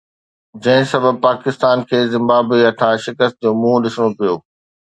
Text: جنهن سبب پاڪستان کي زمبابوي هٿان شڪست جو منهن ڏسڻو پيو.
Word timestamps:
جنهن 0.63 0.85
سبب 0.93 1.15
پاڪستان 1.25 1.77
کي 1.89 1.99
زمبابوي 2.15 2.61
هٿان 2.69 2.95
شڪست 3.05 3.33
جو 3.43 3.49
منهن 3.61 3.79
ڏسڻو 3.85 4.09
پيو. 4.17 4.35